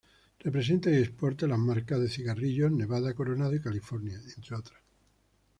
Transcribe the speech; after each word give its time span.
Representa 0.39 0.89
y 0.89 0.95
exporta 0.95 1.45
las 1.45 1.59
marcas 1.59 1.99
de 1.99 2.09
cigarrillos: 2.09 2.71
Nevada, 2.71 3.13
Coronado 3.13 3.53
y 3.53 3.61
California, 3.61 4.19
entre 4.35 4.55
otras. 4.55 4.81